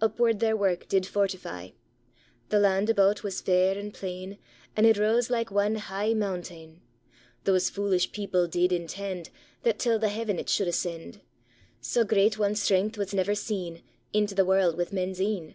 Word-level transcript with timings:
Upward 0.00 0.40
their 0.40 0.56
wark 0.56 0.88
did 0.88 1.04
fortify; 1.04 1.68
The 2.48 2.58
land 2.58 2.88
about 2.88 3.22
was 3.22 3.42
fair 3.42 3.76
and 3.76 3.92
plain, 3.92 4.38
And 4.74 4.86
it 4.86 4.96
rase 4.96 5.28
like 5.28 5.52
ane 5.52 5.76
heich 5.76 6.16
montane, 6.16 6.80
Those 7.44 7.68
fulish 7.68 8.10
people 8.10 8.46
did 8.46 8.72
intend, 8.72 9.28
That 9.62 9.78
till 9.78 9.98
the 9.98 10.08
heaven 10.08 10.38
it 10.38 10.48
should 10.48 10.68
ascend; 10.68 11.20
Sae 11.82 12.04
great 12.04 12.40
ane 12.40 12.54
strength 12.54 12.96
was 12.96 13.12
never 13.12 13.34
seen 13.34 13.82
Into 14.14 14.34
the 14.34 14.46
warld 14.46 14.78
with 14.78 14.90
men's 14.90 15.20
een. 15.20 15.54